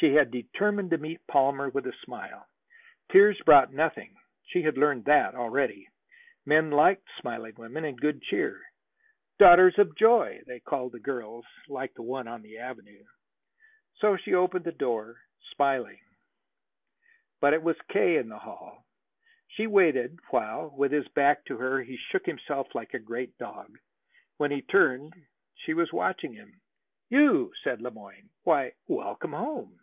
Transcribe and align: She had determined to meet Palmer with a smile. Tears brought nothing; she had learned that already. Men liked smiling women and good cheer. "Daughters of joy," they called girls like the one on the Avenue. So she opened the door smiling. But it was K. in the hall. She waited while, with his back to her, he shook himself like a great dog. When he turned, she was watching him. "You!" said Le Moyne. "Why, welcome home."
She 0.00 0.14
had 0.14 0.30
determined 0.30 0.90
to 0.90 0.96
meet 0.98 1.26
Palmer 1.26 1.70
with 1.70 1.84
a 1.84 1.92
smile. 2.04 2.46
Tears 3.10 3.36
brought 3.44 3.72
nothing; 3.72 4.14
she 4.46 4.62
had 4.62 4.78
learned 4.78 5.06
that 5.06 5.34
already. 5.34 5.88
Men 6.46 6.70
liked 6.70 7.08
smiling 7.18 7.54
women 7.56 7.84
and 7.84 8.00
good 8.00 8.22
cheer. 8.22 8.62
"Daughters 9.40 9.76
of 9.76 9.96
joy," 9.96 10.42
they 10.46 10.60
called 10.60 10.92
girls 11.02 11.44
like 11.68 11.94
the 11.94 12.02
one 12.04 12.28
on 12.28 12.42
the 12.42 12.58
Avenue. 12.58 13.02
So 13.96 14.16
she 14.16 14.34
opened 14.34 14.64
the 14.66 14.70
door 14.70 15.16
smiling. 15.56 15.98
But 17.40 17.52
it 17.52 17.64
was 17.64 17.74
K. 17.88 18.18
in 18.18 18.28
the 18.28 18.38
hall. 18.38 18.86
She 19.48 19.66
waited 19.66 20.20
while, 20.30 20.70
with 20.76 20.92
his 20.92 21.08
back 21.08 21.44
to 21.46 21.56
her, 21.56 21.80
he 21.82 21.96
shook 21.96 22.24
himself 22.24 22.72
like 22.72 22.94
a 22.94 23.00
great 23.00 23.36
dog. 23.36 23.76
When 24.36 24.52
he 24.52 24.62
turned, 24.62 25.12
she 25.56 25.74
was 25.74 25.92
watching 25.92 26.34
him. 26.34 26.60
"You!" 27.10 27.52
said 27.64 27.82
Le 27.82 27.90
Moyne. 27.90 28.30
"Why, 28.44 28.74
welcome 28.86 29.32
home." 29.32 29.80